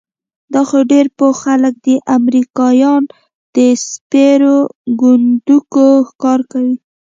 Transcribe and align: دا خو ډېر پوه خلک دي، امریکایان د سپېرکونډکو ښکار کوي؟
دا 0.53 0.61
خو 0.67 0.77
ډېر 0.91 1.05
پوه 1.17 1.33
خلک 1.43 1.73
دي، 1.85 1.95
امریکایان 2.17 3.03
د 3.55 3.57
سپېرکونډکو 3.87 5.85
ښکار 6.09 6.39
کوي؟ 6.51 6.75